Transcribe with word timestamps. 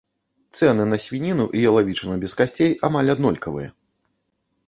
Цэны 0.59 0.83
на 0.93 0.97
свініну 1.03 1.45
і 1.59 1.61
ялавічыну 1.71 2.15
без 2.25 2.33
касцей 2.41 2.71
амаль 2.89 3.13
аднолькавыя. 3.17 3.69